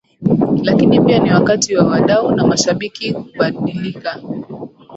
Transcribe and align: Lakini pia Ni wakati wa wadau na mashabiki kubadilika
Lakini 0.63 0.99
pia 1.01 1.19
Ni 1.19 1.31
wakati 1.33 1.75
wa 1.75 1.85
wadau 1.87 2.35
na 2.35 2.47
mashabiki 2.47 3.13
kubadilika 3.13 4.21